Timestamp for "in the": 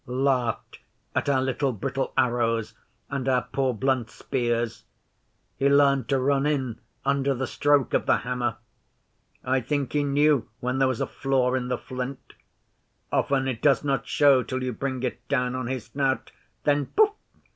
11.53-11.77